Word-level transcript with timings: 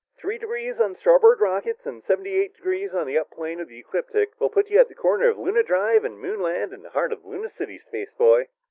"Three 0.17 0.39
degrees 0.39 0.79
on 0.79 0.93
the 0.93 0.97
starboard 0.97 1.39
rockets, 1.41 1.83
seventy 1.83 2.33
eight 2.35 2.55
degrees 2.55 2.91
on 2.91 3.05
the 3.05 3.19
up 3.19 3.29
plane 3.29 3.59
of 3.59 3.67
the 3.67 3.77
ecliptic 3.77 4.33
will 4.39 4.49
put 4.49 4.67
you 4.71 4.79
at 4.79 4.87
the 4.87 4.95
corner 4.95 5.29
of 5.29 5.37
Luna 5.37 5.61
Drive 5.61 6.03
and 6.03 6.17
Moonset 6.17 6.41
Land 6.41 6.73
in 6.73 6.81
the 6.81 6.89
heart 6.89 7.13
of 7.13 7.23
Luna 7.23 7.51
City, 7.55 7.77
spaceboy!" 7.87 8.47